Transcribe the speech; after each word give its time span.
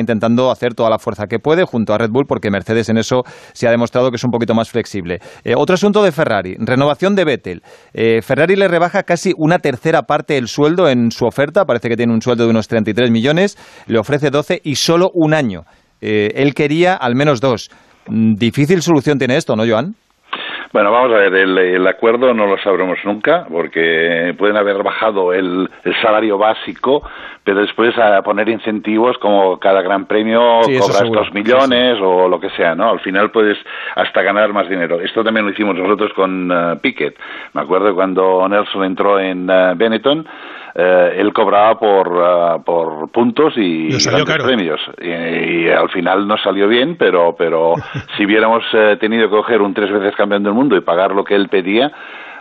intentando 0.00 0.50
hacer 0.50 0.74
toda 0.74 0.90
la 0.90 0.98
fuerza 0.98 1.26
que 1.26 1.38
puede 1.38 1.64
junto 1.64 1.94
a 1.94 1.98
Red 1.98 2.10
Bull 2.10 2.26
porque 2.26 2.50
Mercedes 2.50 2.88
en 2.88 2.98
eso 2.98 3.22
se 3.52 3.66
ha 3.66 3.70
demostrado 3.70 4.10
que 4.10 4.16
es 4.16 4.24
un 4.24 4.30
poquito 4.30 4.54
más 4.54 4.70
flexible. 4.70 5.18
Eh, 5.44 5.54
otro 5.56 5.74
asunto 5.74 6.02
de 6.02 6.12
Ferrari, 6.12 6.56
renovación 6.58 7.14
de 7.14 7.24
Vettel. 7.24 7.62
Eh, 7.92 8.22
Ferrari 8.22 8.56
le 8.56 8.68
rebaja 8.68 9.02
casi 9.02 9.32
una 9.36 9.58
tercera 9.58 10.02
parte 10.02 10.36
el 10.38 10.48
sueldo 10.48 10.88
en 10.88 11.10
su 11.10 11.26
oferta, 11.26 11.64
parece 11.64 11.88
que 11.88 11.96
tiene 11.96 12.12
un 12.12 12.22
sueldo 12.22 12.44
de 12.44 12.50
unos 12.50 12.68
33 12.68 13.10
millones, 13.10 13.56
le 13.86 13.98
ofrece 13.98 14.30
12 14.30 14.60
y 14.62 14.76
solo 14.76 15.10
un 15.14 15.34
año. 15.34 15.64
Eh, 16.00 16.32
él 16.34 16.54
quería 16.54 16.94
al 16.94 17.14
menos 17.14 17.40
dos. 17.40 17.70
Mm, 18.08 18.34
difícil 18.34 18.82
solución 18.82 19.18
tiene 19.18 19.36
esto, 19.36 19.56
¿no, 19.56 19.64
Joan? 19.66 19.94
Bueno, 20.72 20.90
vamos 20.92 21.12
a 21.12 21.18
ver, 21.18 21.34
el, 21.34 21.86
acuerdo 21.86 22.34
no 22.34 22.46
lo 22.46 22.58
sabremos 22.58 22.98
nunca, 23.04 23.46
porque 23.50 24.34
pueden 24.36 24.58
haber 24.58 24.82
bajado 24.82 25.32
el, 25.32 25.70
salario 26.02 26.36
básico, 26.36 27.02
pero 27.46 27.60
después 27.60 27.96
a 27.96 28.22
poner 28.22 28.48
incentivos 28.48 29.16
como 29.18 29.60
cada 29.60 29.80
gran 29.80 30.06
premio 30.06 30.62
cobra 30.62 31.04
estos 31.04 31.32
millones 31.32 31.96
o 32.02 32.28
lo 32.28 32.40
que 32.40 32.50
sea, 32.50 32.74
¿no? 32.74 32.90
Al 32.90 32.98
final 32.98 33.30
puedes 33.30 33.56
hasta 33.94 34.20
ganar 34.22 34.52
más 34.52 34.68
dinero. 34.68 35.00
Esto 35.00 35.22
también 35.22 35.46
lo 35.46 35.52
hicimos 35.52 35.76
nosotros 35.76 36.12
con 36.12 36.50
uh, 36.50 36.76
Piquet. 36.80 37.16
Me 37.52 37.60
acuerdo 37.60 37.94
cuando 37.94 38.48
Nelson 38.48 38.82
entró 38.82 39.20
en 39.20 39.48
uh, 39.48 39.76
Benetton, 39.76 40.26
eh, 40.74 41.14
él 41.18 41.32
cobraba 41.32 41.78
por, 41.78 42.08
uh, 42.08 42.64
por 42.64 43.12
puntos 43.12 43.54
y 43.56 43.90
premios. 44.42 44.80
Y, 45.00 45.68
al 45.68 45.88
final 45.90 46.26
no 46.26 46.36
salió 46.38 46.66
bien, 46.66 46.96
pero, 46.96 47.36
pero 47.38 47.74
si 48.16 48.26
hubiéramos 48.26 48.64
tenido 48.98 49.30
que 49.30 49.36
coger 49.36 49.62
un 49.62 49.72
tres 49.72 49.92
veces 49.92 50.16
campeón 50.16 50.42
del 50.42 50.52
mundo 50.52 50.76
y 50.76 50.80
pagar 50.80 51.12
lo 51.12 51.22
que 51.22 51.36
él 51.36 51.48
pedía, 51.48 51.92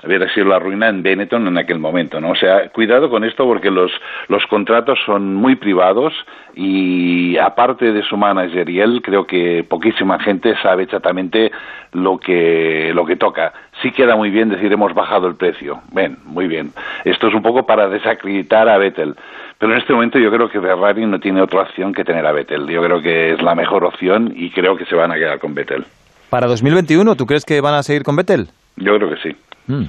hubiera 0.05 0.31
sido 0.33 0.47
la 0.47 0.59
ruina 0.59 0.89
en 0.89 1.03
Benetton 1.03 1.47
en 1.47 1.57
aquel 1.57 1.79
momento, 1.79 2.19
¿no? 2.19 2.31
O 2.31 2.35
sea, 2.35 2.69
cuidado 2.69 3.09
con 3.09 3.23
esto 3.23 3.45
porque 3.45 3.71
los, 3.71 3.91
los 4.27 4.45
contratos 4.47 4.94
son 5.05 5.35
muy 5.35 5.55
privados 5.55 6.13
y 6.55 7.37
aparte 7.37 7.91
de 7.91 8.03
su 8.03 8.17
manager 8.17 8.69
y 8.69 8.79
él, 8.79 9.01
creo 9.03 9.25
que 9.25 9.65
poquísima 9.67 10.19
gente 10.19 10.55
sabe 10.61 10.83
exactamente 10.83 11.51
lo 11.91 12.17
que, 12.17 12.91
lo 12.93 13.05
que 13.05 13.15
toca. 13.15 13.53
Sí 13.81 13.91
queda 13.91 14.15
muy 14.15 14.29
bien 14.29 14.49
decir 14.49 14.71
hemos 14.71 14.93
bajado 14.93 15.27
el 15.27 15.35
precio. 15.35 15.81
Ven, 15.91 16.17
muy 16.25 16.47
bien. 16.47 16.71
Esto 17.03 17.27
es 17.27 17.33
un 17.33 17.41
poco 17.41 17.65
para 17.65 17.89
desacreditar 17.89 18.69
a 18.69 18.77
Vettel. 18.77 19.15
Pero 19.57 19.73
en 19.73 19.79
este 19.79 19.93
momento 19.93 20.19
yo 20.19 20.31
creo 20.31 20.49
que 20.49 20.59
Ferrari 20.59 21.05
no 21.05 21.19
tiene 21.19 21.41
otra 21.41 21.61
opción 21.61 21.93
que 21.93 22.03
tener 22.03 22.25
a 22.25 22.31
Vettel. 22.31 22.67
Yo 22.67 22.83
creo 22.83 23.01
que 23.01 23.33
es 23.33 23.41
la 23.41 23.55
mejor 23.55 23.85
opción 23.85 24.33
y 24.35 24.49
creo 24.49 24.75
que 24.75 24.85
se 24.85 24.95
van 24.95 25.11
a 25.11 25.15
quedar 25.15 25.39
con 25.39 25.53
Vettel. 25.53 25.85
Para 26.29 26.47
2021, 26.47 27.15
¿tú 27.15 27.25
crees 27.25 27.45
que 27.45 27.61
van 27.61 27.75
a 27.75 27.83
seguir 27.83 28.03
con 28.03 28.15
Vettel? 28.15 28.47
Yo 28.75 28.97
creo 28.97 29.09
que 29.09 29.17
sí. 29.17 29.35
Hmm, 29.67 29.85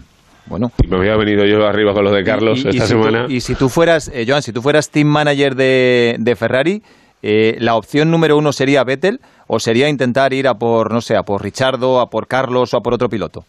bueno. 0.49 0.71
Me 0.89 0.97
había 0.97 1.17
venido 1.17 1.45
yo 1.45 1.67
arriba 1.67 1.93
con 1.93 2.05
los 2.05 2.13
de 2.13 2.25
Carlos 2.25 2.65
esta 2.65 2.87
semana. 2.87 3.27
y 3.29 3.41
si 3.41 3.55
tú 3.55 3.69
fueras, 3.69 4.11
eh, 4.15 4.25
Joan, 4.27 4.43
si 4.43 4.53
tú 4.53 4.63
fueras 4.63 4.91
team 4.91 5.09
manager 5.09 5.55
de, 5.55 6.17
de 6.19 6.37
Ferrari, 6.37 6.83
eh, 7.23 7.57
¿la 7.59 7.75
opción 7.75 8.11
número 8.11 8.37
uno 8.37 8.53
sería 8.53 8.85
Vettel 8.85 9.21
o 9.47 9.59
sería 9.59 9.89
intentar 9.89 10.33
ir 10.33 10.47
a 10.49 10.55
por, 10.55 10.93
no 10.93 11.01
sé, 11.01 11.17
a 11.17 11.23
por 11.23 11.43
Richardo, 11.43 12.01
a 12.01 12.09
por 12.09 12.29
Carlos 12.29 12.73
o 12.75 12.77
a 12.77 12.81
por 12.81 12.95
otro 12.95 13.09
piloto? 13.09 13.45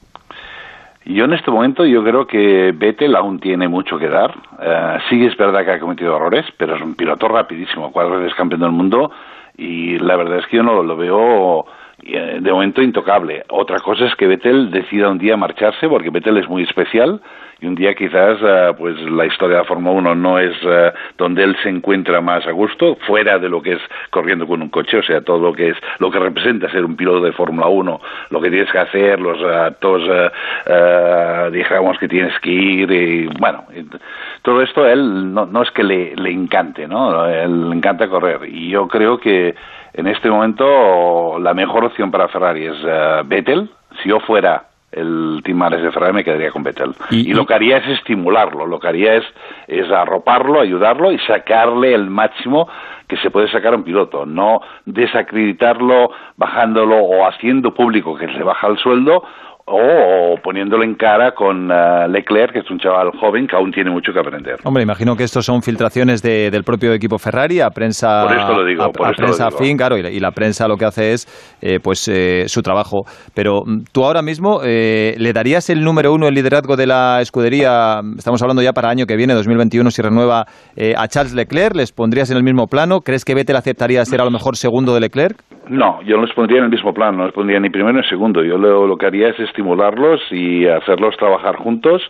Yo 1.05 1.23
en 1.23 1.33
este 1.33 1.51
momento 1.51 1.85
yo 1.85 2.03
creo 2.03 2.27
que 2.27 2.73
Vettel 2.75 3.15
aún 3.15 3.39
tiene 3.39 3.67
mucho 3.67 3.97
que 3.97 4.09
dar. 4.09 4.31
Eh, 4.61 4.97
sí 5.09 5.25
es 5.25 5.37
verdad 5.37 5.63
que 5.63 5.71
ha 5.71 5.79
cometido 5.79 6.15
errores, 6.15 6.45
pero 6.57 6.75
es 6.75 6.81
un 6.81 6.95
piloto 6.95 7.27
rapidísimo, 7.27 7.91
cuatro 7.91 8.19
veces 8.19 8.35
campeón 8.35 8.61
del 8.61 8.71
mundo 8.71 9.11
y 9.57 9.97
la 9.99 10.15
verdad 10.17 10.39
es 10.39 10.47
que 10.47 10.57
yo 10.57 10.63
no 10.63 10.83
lo 10.83 10.97
veo 10.97 11.65
de 11.99 12.51
momento 12.51 12.81
intocable. 12.81 13.43
Otra 13.49 13.79
cosa 13.79 14.05
es 14.05 14.15
que 14.15 14.27
Vettel 14.27 14.71
decida 14.71 15.09
un 15.09 15.17
día 15.17 15.35
marcharse, 15.35 15.89
porque 15.89 16.09
Vettel 16.09 16.37
es 16.37 16.47
muy 16.47 16.63
especial 16.63 17.21
y 17.59 17.65
un 17.65 17.75
día 17.75 17.95
quizás 17.95 18.37
eh, 18.41 18.73
pues 18.77 18.99
la 19.01 19.25
historia 19.25 19.57
de 19.57 19.63
la 19.63 19.67
Fórmula 19.67 19.97
1 19.97 20.15
no 20.15 20.39
es 20.39 20.55
eh, 20.63 20.91
donde 21.17 21.43
él 21.43 21.55
se 21.63 21.69
encuentra 21.69 22.21
más 22.21 22.45
a 22.45 22.51
gusto, 22.51 22.97
fuera 23.07 23.39
de 23.39 23.49
lo 23.49 23.61
que 23.61 23.73
es 23.73 23.81
corriendo 24.11 24.45
con 24.45 24.61
un 24.61 24.69
coche, 24.69 24.97
o 24.97 25.03
sea, 25.03 25.21
todo 25.21 25.39
lo 25.39 25.53
que 25.53 25.69
es 25.69 25.77
lo 25.99 26.11
que 26.11 26.19
representa 26.19 26.69
ser 26.69 26.85
un 26.85 26.95
piloto 26.95 27.21
de 27.21 27.31
Fórmula 27.31 27.67
1, 27.67 28.01
lo 28.29 28.41
que 28.41 28.49
tienes 28.49 28.71
que 28.71 28.77
hacer, 28.77 29.19
los 29.19 29.41
actos, 29.43 30.03
digamos 31.51 31.97
que 31.97 32.07
tienes 32.07 32.37
que 32.39 32.51
ir, 32.51 32.91
y 32.91 33.27
bueno, 33.39 33.65
todo 34.47 34.61
esto 34.61 34.85
a 34.85 34.93
él 34.93 35.33
no, 35.33 35.45
no 35.45 35.61
es 35.61 35.69
que 35.71 35.83
le, 35.83 36.15
le 36.15 36.31
encante, 36.31 36.87
¿no? 36.87 37.25
Él 37.25 37.69
le 37.69 37.75
encanta 37.75 38.07
correr 38.07 38.47
y 38.47 38.69
yo 38.69 38.87
creo 38.87 39.17
que 39.17 39.53
en 39.93 40.07
este 40.07 40.29
momento 40.29 41.37
la 41.37 41.53
mejor 41.53 41.83
opción 41.83 42.11
para 42.11 42.29
Ferrari 42.29 42.67
es 42.67 42.81
uh, 42.81 43.27
Vettel. 43.27 43.69
Si 44.01 44.07
yo 44.07 44.21
fuera 44.21 44.67
el 44.89 45.41
team 45.43 45.59
de 45.69 45.91
Ferrari 45.91 46.13
me 46.13 46.23
quedaría 46.23 46.51
con 46.51 46.63
Vettel. 46.63 46.93
Y, 47.09 47.33
lo 47.33 47.45
que 47.45 47.55
haría 47.55 47.79
es 47.79 47.99
estimularlo, 47.99 48.65
lo 48.65 48.79
que 48.79 48.87
haría 48.87 49.15
es, 49.15 49.25
es 49.67 49.91
arroparlo, 49.91 50.61
ayudarlo 50.61 51.11
y 51.11 51.19
sacarle 51.19 51.93
el 51.93 52.09
máximo 52.09 52.69
que 53.05 53.17
se 53.17 53.29
puede 53.29 53.51
sacar 53.51 53.73
a 53.73 53.75
un 53.75 53.83
piloto, 53.83 54.25
no 54.25 54.61
desacreditarlo 54.85 56.11
bajándolo 56.37 56.99
o 56.99 57.27
haciendo 57.27 57.73
público 57.73 58.15
que 58.15 58.31
se 58.33 58.43
baja 58.43 58.67
el 58.67 58.77
sueldo 58.77 59.23
o 59.69 60.35
poniéndolo 60.41 60.83
en 60.83 60.95
cara 60.95 61.33
con 61.33 61.69
uh, 61.69 62.07
Leclerc, 62.07 62.53
que 62.53 62.59
es 62.59 62.71
un 62.71 62.79
chaval 62.79 63.11
joven 63.19 63.47
que 63.47 63.55
aún 63.55 63.71
tiene 63.71 63.91
mucho 63.91 64.13
que 64.13 64.19
aprender. 64.19 64.55
Hombre, 64.63 64.83
imagino 64.83 65.15
que 65.15 65.23
estos 65.23 65.45
son 65.45 65.61
filtraciones 65.61 66.23
de, 66.23 66.49
del 66.49 66.63
propio 66.63 66.93
equipo 66.93 67.17
Ferrari 67.17 67.59
a 67.59 67.69
prensa, 67.69 68.23
por 68.23 68.37
esto 68.37 68.53
lo 68.53 68.65
digo, 68.65 68.83
a, 68.83 68.89
por 68.89 69.13
prensa 69.15 69.51
fin, 69.51 69.75
claro, 69.75 69.97
y, 69.97 70.19
la 70.19 70.31
prensa 70.31 70.67
lo 70.69 70.77
que 70.77 70.85
hace 70.85 71.11
es 71.11 71.57
eh, 71.61 71.79
pues 71.83 72.07
eh, 72.07 72.45
su 72.47 72.61
trabajo. 72.61 73.03
Pero 73.35 73.63
mm, 73.65 73.83
tú 73.91 74.05
ahora 74.05 74.21
mismo 74.21 74.61
eh, 74.63 75.15
le 75.17 75.33
darías 75.33 75.69
el 75.69 75.83
número 75.83 76.13
uno 76.13 76.29
el 76.29 76.33
liderazgo 76.33 76.77
de 76.77 76.87
la 76.87 77.19
escudería. 77.19 77.99
Estamos 78.17 78.41
hablando 78.41 78.61
ya 78.61 78.71
para 78.71 78.89
año 78.89 79.05
que 79.05 79.17
viene, 79.17 79.33
2021, 79.33 79.91
si 79.91 80.01
renueva 80.01 80.45
a 80.97 81.07
Charles 81.07 81.33
Leclerc, 81.33 81.75
les 81.75 81.91
pondrías 81.91 82.31
en 82.31 82.37
el 82.37 82.43
mismo 82.43 82.67
plano. 82.67 83.01
¿Crees 83.01 83.25
que 83.25 83.35
Vettel 83.35 83.57
aceptaría 83.57 84.03
ser 84.05 84.21
a 84.21 84.25
lo 84.25 84.31
mejor 84.31 84.55
segundo 84.55 84.93
de 84.93 85.01
Leclerc? 85.01 85.37
No, 85.69 86.01
yo 86.03 86.15
no 86.15 86.25
les 86.25 86.33
pondría 86.33 86.59
en 86.59 86.65
el 86.65 86.71
mismo 86.71 86.93
plano, 86.93 87.17
no 87.17 87.25
les 87.25 87.33
pondría 87.33 87.59
ni 87.59 87.69
primero 87.69 87.97
ni 87.97 88.07
segundo. 88.07 88.43
Yo 88.43 88.57
lo, 88.57 88.87
lo 88.87 88.95
que 88.95 89.05
haría 89.05 89.29
es 89.29 89.39
estimularlos 89.57 90.21
y 90.31 90.67
hacerlos 90.67 91.17
trabajar 91.17 91.55
juntos 91.55 92.01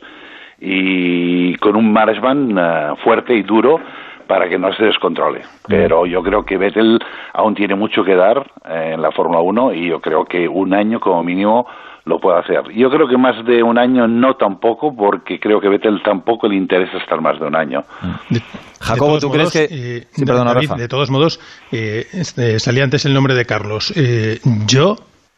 y 0.60 1.56
con 1.56 1.78
un 1.78 1.94
management 1.94 2.52
uh, 2.58 2.96
fuerte 3.04 3.34
y 3.36 3.44
duro 3.44 3.80
para 4.28 4.50
que 4.50 4.58
no 4.60 4.74
se 4.74 4.84
descontrole. 4.84 5.44
Pero 5.68 6.06
yo 6.06 6.22
creo 6.22 6.44
que 6.44 6.58
Vettel 6.58 7.00
aún 7.34 7.56
tiene 7.56 7.76
mucho 7.76 8.04
que 8.04 8.16
dar 8.16 8.46
eh, 8.66 8.92
en 8.96 9.02
la 9.02 9.12
Fórmula 9.12 9.40
1 9.40 9.74
y 9.76 9.88
yo 9.88 10.02
creo 10.02 10.26
que 10.26 10.46
un 10.50 10.74
año 10.74 11.00
como 11.00 11.24
mínimo 11.24 11.66
lo 12.04 12.20
puede 12.20 12.40
hacer. 12.40 12.70
Yo 12.74 12.90
creo 12.90 13.08
que 13.08 13.18
más 13.18 13.46
de 13.46 13.64
un 13.64 13.78
año 13.78 14.08
no 14.08 14.36
tampoco, 14.36 14.94
porque 14.94 15.40
creo 15.40 15.62
que 15.62 15.70
Vettel 15.70 16.02
tampoco 16.04 16.48
le 16.50 16.56
interesa 16.56 16.98
estar 16.98 17.22
más 17.22 17.40
de 17.40 17.46
un 17.46 17.56
año. 17.56 17.84
Jacobo, 18.82 19.20
¿tú 19.20 19.30
crees 19.30 19.52
que...? 19.52 19.68
Eh, 19.70 20.08
de 20.78 20.88
todos 20.88 21.10
modos, 21.10 21.40
eh, 21.72 22.08
este, 22.14 22.60
salía 22.60 22.84
antes 22.84 23.06
el 23.06 23.14
nombre 23.14 23.36
de 23.36 23.46
Carlos. 23.46 23.94
Eh, 23.96 24.40
yo 24.66 24.98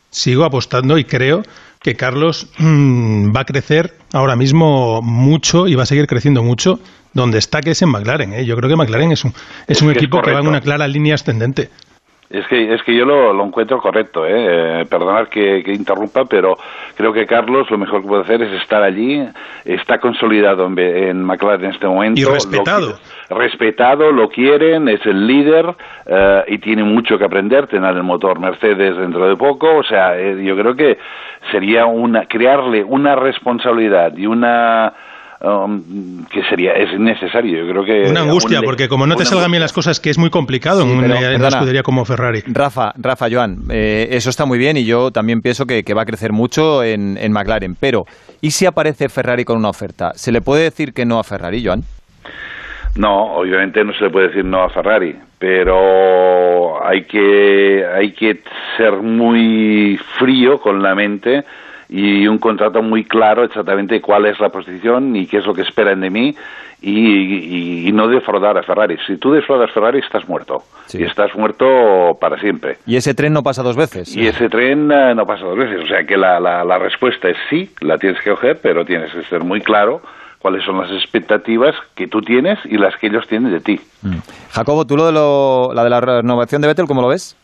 sigo 0.10 0.44
apostando 0.44 0.98
y 0.98 1.04
creo 1.04 1.44
que 1.82 1.96
Carlos 1.96 2.48
mm, 2.58 3.36
va 3.36 3.42
a 3.42 3.46
crecer 3.46 3.96
ahora 4.14 4.36
mismo 4.36 5.02
mucho 5.02 5.68
y 5.68 5.76
va 5.76 5.84
a 5.84 5.86
seguir 5.86 6.08
creciendo 6.08 6.44
mucho 6.44 6.80
donde 7.14 7.38
está, 7.40 7.62
que 7.62 7.72
es 7.72 7.82
en 7.82 7.90
McLaren. 7.90 8.34
¿eh? 8.34 8.46
Yo 8.46 8.56
creo 8.56 8.70
que 8.70 8.76
McLaren 8.76 9.12
es 9.12 9.24
un, 9.24 9.34
es, 9.68 9.82
un 9.82 9.92
equipo 9.92 10.22
que 10.22 10.32
va 10.32 10.40
en 10.40 10.48
una 10.48 10.62
clara 10.62 10.88
línea 10.88 11.16
ascendente. 11.16 11.70
Es 12.30 12.46
que, 12.46 12.72
es 12.76 12.84
que 12.84 12.96
yo 12.96 13.06
lo, 13.06 13.34
lo 13.34 13.44
encuentro 13.44 13.82
correcto, 13.82 14.24
¿eh? 14.24 14.82
eh 14.82 14.86
perdonad 14.88 15.30
que, 15.30 15.64
que, 15.64 15.74
interrumpa, 15.74 16.26
pero 16.26 16.58
creo 16.96 17.12
que 17.12 17.26
Carlos 17.26 17.72
lo 17.72 17.80
mejor 17.80 18.04
que 18.04 18.08
puede 18.08 18.22
hacer 18.22 18.44
es 18.44 18.62
estar 18.62 18.84
allí, 18.84 19.28
está 19.66 20.00
consolidado 20.00 20.68
en, 20.68 20.78
en 20.78 21.24
McLaren 21.24 21.66
en 21.66 21.72
este 21.72 21.88
momento. 21.88 22.22
Y 22.22 22.26
respetado. 22.26 23.00
respetado, 23.32 24.12
lo 24.12 24.30
quieren, 24.30 24.88
es 24.90 25.04
el 25.08 25.26
líder 25.26 25.74
eh, 26.06 26.44
y 26.50 26.60
tiene 26.60 26.84
mucho 26.84 27.18
que 27.18 27.26
aprender, 27.26 27.66
tener 27.66 27.96
el 27.96 28.04
motor 28.04 28.40
Mercedes 28.40 28.96
dentro 28.96 29.28
de 29.28 29.36
poco, 29.36 29.78
o 29.78 29.84
sea, 29.84 30.16
eh, 30.16 30.40
yo 30.44 30.56
creo 30.56 30.76
que 30.76 31.00
sería 31.52 31.88
una, 31.88 32.28
crearle 32.28 32.84
una 32.84 33.16
responsabilidad 33.16 34.16
y 34.16 34.28
una 34.28 34.94
Um, 35.42 36.26
que 36.26 36.44
sería 36.50 36.74
es 36.74 37.00
necesario. 37.00 37.64
Yo 37.64 37.72
creo 37.72 37.86
que 37.86 38.10
una 38.10 38.24
angustia, 38.24 38.60
porque 38.62 38.90
como 38.90 39.08
no 39.08 39.16
te 39.16 39.24
salgan 39.24 39.50
bien 39.50 39.62
las 39.62 39.72
cosas, 39.72 40.02
que 40.02 40.10
es 40.10 40.18
muy 40.18 40.30
complicado 40.30 40.82
en, 40.82 40.90
una, 40.90 41.48
escudería 41.48 41.82
como 41.82 42.04
Ferrari. 42.04 42.44
Rafa, 42.46 42.92
Rafa, 42.98 43.28
Joan, 43.32 43.60
eh, 43.70 44.10
eso 44.12 44.30
está 44.30 44.46
muy 44.46 44.58
bien 44.58 44.76
y 44.76 44.84
yo 44.84 45.12
también 45.12 45.42
pienso 45.42 45.66
que, 45.66 45.82
va 45.94 46.02
a 46.02 46.06
crecer 46.06 46.34
mucho 46.34 46.84
en, 46.84 47.18
en, 47.18 47.32
McLaren. 47.32 47.76
Pero, 47.80 48.04
¿y 48.42 48.52
si 48.52 48.66
aparece 48.66 49.08
Ferrari 49.08 49.46
con 49.46 49.58
una 49.58 49.70
oferta? 49.70 50.12
¿Se 50.14 50.34
le 50.34 50.42
puede 50.42 50.64
decir 50.64 50.94
que 50.94 51.06
no 51.06 51.20
a 51.20 51.24
Ferrari, 51.24 51.66
Joan? 51.66 51.84
No, 52.98 53.36
obviamente 53.36 53.82
no 53.86 53.94
se 53.94 54.04
le 54.04 54.10
puede 54.10 54.28
decir 54.28 54.44
no 54.44 54.62
a 54.62 54.70
Ferrari, 54.70 55.16
pero 55.38 56.86
hay 56.86 57.06
que, 57.06 57.86
hay 57.86 58.12
que 58.12 58.42
ser 58.76 58.92
muy 58.98 59.98
frío 60.18 60.60
con 60.60 60.84
la 60.84 60.96
mente 60.96 61.46
y 61.90 62.28
un 62.28 62.38
contrato 62.38 62.84
muy 62.84 63.04
claro 63.04 63.44
exactamente 63.44 64.00
cuál 64.00 64.28
es 64.28 64.40
la 64.40 64.50
posición 64.50 65.16
y 65.16 65.26
qué 65.26 65.38
es 65.38 65.46
lo 65.46 65.54
que 65.54 65.64
esperan 65.64 66.02
de 66.02 66.10
mí 66.12 66.36
y, 66.82 67.92
no 67.92 68.08
defraudar 68.08 68.58
a 68.58 68.64
Ferrari. 68.64 68.98
Si 69.06 69.18
tú 69.18 69.32
defraudas 69.32 69.70
a 69.70 69.74
Ferrari 69.74 70.00
estás 70.00 70.28
muerto 70.30 70.64
y 70.94 71.04
estás 71.04 71.36
muerto 71.36 72.18
para 72.22 72.40
siempre. 72.40 72.78
Y 72.86 72.96
ese 72.96 73.14
tren 73.14 73.34
no 73.34 73.44
pasa 73.44 73.64
dos 73.64 73.76
veces. 73.76 74.16
Y 74.16 74.28
ese 74.28 74.48
tren 74.48 74.90
eh, 74.92 75.14
no 75.16 75.26
pasa 75.26 75.44
dos 75.44 75.58
veces. 75.58 75.84
O 75.84 75.88
sea 75.88 76.06
que 76.06 76.16
la, 76.16 76.40
la, 76.40 76.64
la 76.64 76.78
respuesta 76.78 77.28
es 77.28 77.38
sí, 77.50 77.70
la 77.82 77.98
tienes 77.98 78.22
que 78.22 78.30
coger, 78.30 78.60
pero 78.62 78.86
tienes 78.86 79.12
que 79.12 79.24
ser 79.24 79.44
muy 79.44 79.62
claro 79.62 80.02
cuáles 80.40 80.64
son 80.64 80.80
las 80.80 80.92
expectativas 80.92 81.76
que 81.96 82.08
tú 82.08 82.22
tienes 82.22 82.58
y 82.66 82.78
las 82.78 82.96
que 82.98 83.08
ellos 83.08 83.28
tienen 83.28 83.52
de 83.52 83.60
ti. 83.60 83.82
Mm. 84.02 84.20
Jacobo, 84.52 84.86
¿tú 84.86 84.96
lo 84.96 85.08
de 85.08 85.12
lo, 85.12 85.74
la 85.74 85.84
de 85.84 85.90
la 85.90 86.00
renovación 86.00 86.62
de 86.62 86.70
Vettel, 86.70 86.88
cómo 86.88 87.02
lo 87.02 87.10
ves? 87.10 87.36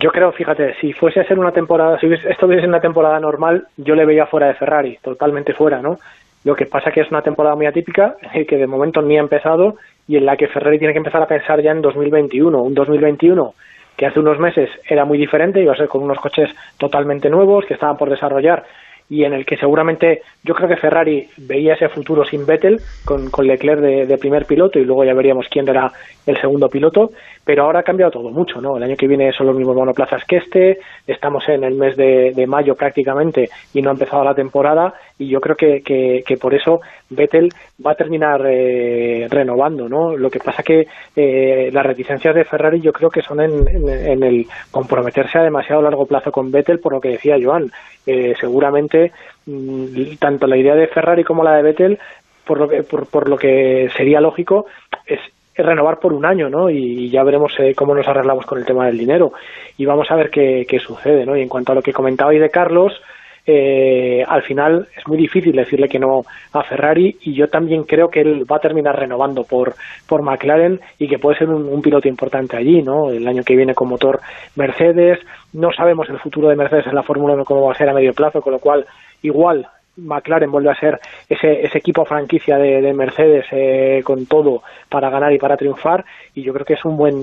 Yo 0.00 0.10
creo, 0.10 0.32
fíjate, 0.32 0.76
si 0.80 0.94
fuese 0.94 1.20
a 1.20 1.24
ser 1.24 1.38
una 1.38 1.52
temporada, 1.52 1.98
si 1.98 2.06
esto 2.06 2.46
hubiese 2.46 2.66
una 2.66 2.80
temporada 2.80 3.20
normal, 3.20 3.66
yo 3.76 3.94
le 3.94 4.06
veía 4.06 4.24
fuera 4.24 4.46
de 4.46 4.54
Ferrari, 4.54 4.98
totalmente 5.02 5.52
fuera, 5.52 5.82
¿no? 5.82 5.98
Lo 6.42 6.54
que 6.54 6.64
pasa 6.64 6.90
que 6.90 7.02
es 7.02 7.10
una 7.10 7.20
temporada 7.20 7.54
muy 7.54 7.66
atípica, 7.66 8.16
que 8.48 8.56
de 8.56 8.66
momento 8.66 9.02
ni 9.02 9.18
ha 9.18 9.20
empezado 9.20 9.74
y 10.08 10.16
en 10.16 10.24
la 10.24 10.38
que 10.38 10.48
Ferrari 10.48 10.78
tiene 10.78 10.94
que 10.94 11.00
empezar 11.00 11.22
a 11.22 11.26
pensar 11.26 11.60
ya 11.60 11.72
en 11.72 11.82
2021, 11.82 12.62
un 12.62 12.74
2021 12.74 13.52
que 13.94 14.06
hace 14.06 14.20
unos 14.20 14.38
meses 14.38 14.70
era 14.88 15.04
muy 15.04 15.18
diferente, 15.18 15.60
iba 15.60 15.74
a 15.74 15.76
ser 15.76 15.88
con 15.88 16.02
unos 16.02 16.18
coches 16.18 16.48
totalmente 16.78 17.28
nuevos 17.28 17.66
que 17.66 17.74
estaban 17.74 17.98
por 17.98 18.08
desarrollar 18.08 18.64
y 19.10 19.24
en 19.24 19.34
el 19.34 19.44
que 19.44 19.56
seguramente 19.56 20.22
yo 20.44 20.54
creo 20.54 20.68
que 20.68 20.76
Ferrari 20.76 21.28
veía 21.36 21.74
ese 21.74 21.88
futuro 21.88 22.24
sin 22.24 22.46
Vettel, 22.46 22.80
con, 23.04 23.28
con 23.28 23.46
Leclerc 23.46 23.80
de, 23.80 24.18
primer 24.18 24.46
piloto 24.46 24.78
y 24.78 24.84
luego 24.84 25.04
ya 25.04 25.14
veríamos 25.14 25.46
quién 25.50 25.68
era 25.68 25.90
el 26.26 26.40
segundo 26.40 26.68
piloto, 26.68 27.10
pero 27.44 27.64
ahora 27.64 27.80
ha 27.80 27.82
cambiado 27.82 28.12
todo 28.12 28.30
mucho, 28.30 28.60
¿no? 28.60 28.76
El 28.76 28.84
año 28.84 28.96
que 28.96 29.08
viene 29.08 29.32
son 29.32 29.48
los 29.48 29.56
mismos 29.56 29.74
monoplazas 29.74 30.24
que 30.24 30.36
este, 30.36 30.78
estamos 31.06 31.48
en 31.48 31.64
el 31.64 31.74
mes 31.74 31.96
de, 31.96 32.46
mayo 32.46 32.74
prácticamente 32.74 33.48
y 33.74 33.82
no 33.82 33.90
ha 33.90 33.92
empezado 33.92 34.24
la 34.24 34.34
temporada 34.34 34.94
y 35.20 35.28
yo 35.28 35.38
creo 35.38 35.54
que, 35.54 35.82
que, 35.82 36.36
por 36.38 36.54
eso 36.54 36.80
Vettel 37.10 37.50
va 37.86 37.92
a 37.92 37.94
terminar 37.94 38.40
eh, 38.46 39.26
renovando, 39.28 39.86
¿no? 39.86 40.16
Lo 40.16 40.30
que 40.30 40.38
pasa 40.38 40.62
que 40.62 40.86
eh, 41.14 41.68
las 41.70 41.84
reticencias 41.84 42.34
de 42.34 42.46
Ferrari 42.46 42.80
yo 42.80 42.90
creo 42.90 43.10
que 43.10 43.20
son 43.20 43.38
en, 43.42 43.68
en, 43.86 44.22
el 44.22 44.46
comprometerse 44.70 45.38
a 45.38 45.42
demasiado 45.42 45.82
largo 45.82 46.06
plazo 46.06 46.32
con 46.32 46.50
Vettel, 46.50 46.78
por 46.78 46.94
lo 46.94 47.02
que 47.02 47.10
decía 47.10 47.36
Joan, 47.40 47.70
eh, 48.06 48.32
seguramente 48.40 49.12
mm, 49.44 50.14
tanto 50.18 50.46
la 50.46 50.56
idea 50.56 50.74
de 50.74 50.88
Ferrari 50.88 51.22
como 51.22 51.44
la 51.44 51.56
de 51.56 51.62
Vettel 51.64 51.98
por 52.46 52.58
lo 52.58 52.66
que 52.66 52.82
por, 52.82 53.06
por 53.06 53.28
lo 53.28 53.36
que 53.36 53.90
sería 53.94 54.22
lógico 54.22 54.64
es 55.04 55.20
renovar 55.54 55.98
por 55.98 56.14
un 56.14 56.24
año, 56.24 56.48
¿no? 56.48 56.70
Y 56.70 57.10
ya 57.10 57.22
veremos 57.24 57.52
eh, 57.58 57.74
cómo 57.76 57.94
nos 57.94 58.08
arreglamos 58.08 58.46
con 58.46 58.58
el 58.58 58.64
tema 58.64 58.86
del 58.86 58.96
dinero 58.96 59.34
y 59.76 59.84
vamos 59.84 60.10
a 60.10 60.16
ver 60.16 60.30
qué, 60.30 60.64
qué 60.66 60.78
sucede, 60.78 61.26
¿no? 61.26 61.36
Y 61.36 61.42
en 61.42 61.48
cuanto 61.50 61.72
a 61.72 61.74
lo 61.74 61.82
que 61.82 61.92
comentaba 61.92 62.30
de 62.30 62.48
Carlos, 62.48 63.02
eh, 63.46 64.22
al 64.26 64.42
final 64.42 64.88
es 64.96 65.06
muy 65.08 65.16
difícil 65.16 65.52
decirle 65.56 65.88
que 65.88 65.98
no 65.98 66.22
a 66.52 66.62
Ferrari 66.62 67.16
y 67.22 67.34
yo 67.34 67.48
también 67.48 67.84
creo 67.84 68.08
que 68.08 68.20
él 68.20 68.44
va 68.50 68.56
a 68.56 68.60
terminar 68.60 68.98
renovando 68.98 69.44
por, 69.44 69.74
por 70.06 70.22
McLaren 70.22 70.80
y 70.98 71.08
que 71.08 71.18
puede 71.18 71.38
ser 71.38 71.48
un, 71.48 71.80
piloto 71.80 72.08
importante 72.08 72.56
allí, 72.56 72.82
¿no? 72.82 73.10
El 73.10 73.26
año 73.26 73.42
que 73.42 73.56
viene 73.56 73.74
con 73.74 73.88
motor 73.88 74.20
Mercedes, 74.56 75.18
no 75.54 75.72
sabemos 75.72 76.08
el 76.10 76.18
futuro 76.18 76.48
de 76.48 76.56
Mercedes 76.56 76.86
en 76.86 76.94
la 76.94 77.02
Fórmula 77.02 77.34
1 77.34 77.44
cómo 77.44 77.66
va 77.66 77.72
a 77.72 77.78
ser 77.78 77.88
a 77.88 77.94
medio 77.94 78.12
plazo, 78.12 78.42
con 78.42 78.52
lo 78.52 78.58
cual 78.58 78.84
igual 79.22 79.66
McLaren 80.00 80.50
vuelve 80.50 80.70
a 80.70 80.74
ser 80.74 80.98
ese, 81.28 81.62
ese 81.62 81.78
equipo 81.78 82.04
franquicia 82.04 82.56
de, 82.56 82.92
Mercedes 82.92 83.46
eh, 83.52 84.02
con 84.04 84.26
todo 84.26 84.62
para 84.88 85.10
ganar 85.10 85.32
y 85.32 85.38
para 85.38 85.56
triunfar 85.56 86.04
y 86.34 86.42
yo 86.42 86.52
creo 86.52 86.66
que 86.66 86.74
es 86.74 86.84
un 86.84 86.96
buen 86.96 87.14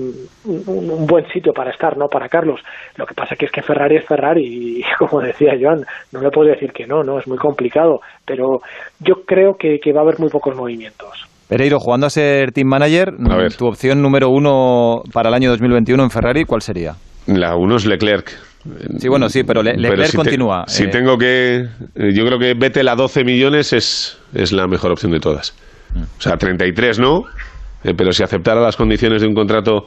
un, 0.44 1.06
buen 1.06 1.26
sitio 1.28 1.52
para 1.52 1.70
estar 1.70 1.96
no 1.96 2.08
para 2.08 2.28
Carlos. 2.28 2.60
Lo 2.96 3.06
que 3.06 3.14
pasa 3.14 3.36
que 3.36 3.46
es 3.46 3.52
que 3.52 3.62
Ferrari 3.62 3.96
es 3.96 4.06
Ferrari 4.06 4.44
y 4.44 4.82
como 4.98 5.20
decía 5.20 5.52
Joan 5.60 5.84
no 6.12 6.20
le 6.20 6.30
puedo 6.30 6.50
decir 6.50 6.72
que 6.72 6.86
no 6.86 7.02
no 7.02 7.18
es 7.18 7.28
muy 7.28 7.38
complicado 7.38 8.00
pero 8.28 8.60
yo 9.00 9.24
creo 9.26 9.56
que, 9.56 9.80
va 9.92 10.00
a 10.00 10.02
haber 10.02 10.18
muy 10.18 10.28
pocos 10.28 10.54
movimientos. 10.54 11.26
Pereiro, 11.48 11.78
jugando 11.80 12.06
a 12.06 12.10
ser 12.10 12.52
team 12.52 12.68
manager, 12.68 13.14
tu 13.56 13.66
opción 13.66 14.02
número 14.02 14.28
uno 14.28 15.02
para 15.12 15.30
el 15.30 15.34
año 15.34 15.50
2021 15.50 16.02
en 16.02 16.10
Ferrari, 16.10 16.44
¿cuál 16.44 16.60
sería? 16.60 16.94
La 17.26 17.56
uno 17.56 17.76
es 17.76 17.86
Leclerc. 17.86 18.47
Sí, 18.98 19.08
bueno, 19.08 19.28
sí, 19.28 19.44
pero 19.44 19.62
Leclerc 19.62 20.14
continúa. 20.14 20.64
si 20.66 20.84
eh. 20.84 20.88
tengo 20.88 21.16
que... 21.16 21.60
Eh, 21.94 22.12
yo 22.12 22.24
creo 22.26 22.38
que 22.38 22.54
Vettel 22.54 22.88
a 22.88 22.96
12 22.96 23.24
millones 23.24 23.72
es, 23.72 24.18
es 24.34 24.52
la 24.52 24.66
mejor 24.66 24.90
opción 24.90 25.12
de 25.12 25.20
todas. 25.20 25.54
O 25.94 26.20
sea, 26.20 26.36
33 26.36 26.98
no, 26.98 27.22
eh, 27.84 27.94
pero 27.96 28.12
si 28.12 28.22
aceptara 28.22 28.60
las 28.60 28.76
condiciones 28.76 29.22
de 29.22 29.28
un 29.28 29.34
contrato 29.34 29.86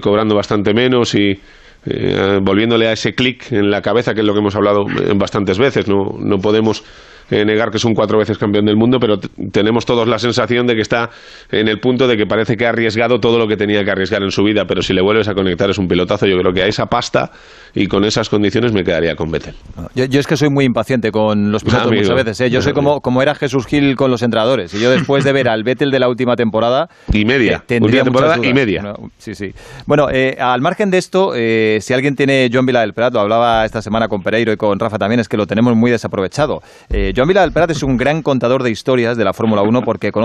cobrando 0.00 0.34
bastante 0.34 0.72
menos 0.72 1.14
y 1.14 1.38
volviéndole 2.40 2.88
a 2.88 2.92
ese 2.92 3.12
clic 3.12 3.52
en 3.52 3.70
la 3.70 3.82
cabeza, 3.82 4.14
que 4.14 4.20
es 4.20 4.26
lo 4.26 4.32
que 4.32 4.38
hemos 4.38 4.56
hablado 4.56 4.86
bastantes 5.16 5.58
veces, 5.58 5.86
no, 5.88 6.16
no 6.18 6.38
podemos 6.38 6.82
eh, 7.30 7.44
negar 7.44 7.70
que 7.70 7.78
es 7.78 7.84
un 7.84 7.94
cuatro 7.94 8.18
veces 8.18 8.38
campeón 8.38 8.66
del 8.66 8.76
mundo, 8.76 8.98
pero 9.00 9.18
tenemos 9.52 9.86
todos 9.86 10.06
la 10.06 10.18
sensación 10.18 10.66
de 10.66 10.74
que 10.74 10.82
está 10.82 11.10
en 11.50 11.68
el 11.68 11.80
punto 11.80 12.06
de 12.06 12.16
que 12.16 12.26
parece 12.26 12.56
que 12.56 12.66
ha 12.66 12.70
arriesgado 12.70 13.18
todo 13.20 13.38
lo 13.38 13.46
que 13.46 13.56
tenía 13.56 13.84
que 13.84 13.90
arriesgar 13.90 14.22
en 14.22 14.30
su 14.30 14.42
vida, 14.42 14.64
pero 14.66 14.82
si 14.82 14.92
le 14.92 15.02
vuelves 15.02 15.28
a 15.28 15.34
conectar 15.34 15.70
es 15.70 15.78
un 15.78 15.88
pilotazo. 15.88 16.26
Yo 16.26 16.38
creo 16.38 16.52
que 16.52 16.62
a 16.62 16.66
esa 16.66 16.86
pasta 16.86 17.30
y 17.74 17.86
con 17.86 18.04
esas 18.04 18.28
condiciones 18.28 18.72
me 18.72 18.84
quedaría 18.84 19.16
con 19.16 19.30
Vettel. 19.30 19.54
Yo, 19.94 20.04
es 20.04 20.26
que 20.26 20.36
soy 20.36 20.50
muy 20.50 20.64
impaciente 20.64 21.10
con 21.10 21.50
los 21.50 21.64
pilotos 21.64 21.92
muchas 21.92 22.14
veces. 22.14 22.40
¿eh? 22.42 22.50
Yo 22.50 22.62
soy 22.62 22.72
como, 22.72 23.00
como 23.00 23.22
era 23.22 23.34
Jesús 23.34 23.66
Gil 23.66 23.96
con 23.96 24.10
los 24.10 24.22
entrenadores. 24.22 24.74
Y 24.74 24.80
yo 24.80 24.90
después 24.90 25.24
de 25.24 25.32
ver 25.32 25.48
al 25.48 25.64
Vettel 25.64 25.90
de 25.90 25.98
la 25.98 26.08
última 26.08 26.36
temporada... 26.36 26.88
Y 27.12 27.24
media. 27.24 27.64
Eh, 27.68 27.80
última 27.80 28.04
temporada 28.04 28.36
y 28.44 28.52
media. 28.52 28.94
sí, 29.18 29.34
sí. 29.34 29.52
Bueno, 29.86 30.08
al 30.38 30.60
margen 30.60 30.90
de 30.90 30.98
esto, 30.98 31.32
si 31.34 31.92
alguien 31.92 32.16
tiene 32.16 32.50
John 32.52 32.66
Vila 32.66 32.80
del 32.80 32.92
Prat, 32.92 33.14
lo 33.14 33.20
hablaba 33.20 33.64
esta 33.64 33.82
semana 33.82 34.08
con 34.08 34.22
Pereiro 34.22 34.52
y 34.52 34.56
con 34.56 34.78
Rafa 34.78 34.98
también, 34.98 35.20
es 35.20 35.28
que 35.28 35.36
lo 35.36 35.46
tenemos 35.46 35.74
muy 35.74 35.90
desaprovechado. 35.90 36.62
Joan 37.16 37.28
Vila 37.28 37.42
del 37.42 37.52
Prat 37.52 37.70
es 37.70 37.84
un 37.84 37.96
gran 37.96 38.22
contador 38.22 38.64
de 38.64 38.72
historias 38.72 39.16
de 39.16 39.24
la 39.24 39.32
Fórmula 39.32 39.62
1 39.62 39.82
porque 39.82 40.10
conoce 40.10 40.22